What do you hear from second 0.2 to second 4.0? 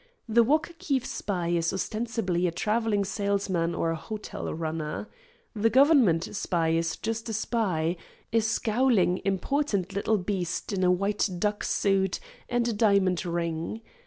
The Walker Keefe spy is ostensibly a travelling salesman or